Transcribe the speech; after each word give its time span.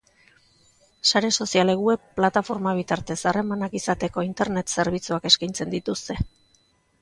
Sare 1.09 1.27
sozialek 1.43 1.83
web 1.87 2.07
plataforma 2.19 2.73
bitartez 2.79 3.19
harremanak 3.33 3.77
izateko 3.81 4.25
internet-zerbitzuak 4.29 5.29
eskaintzen 5.33 5.77
dituzte. 5.77 6.19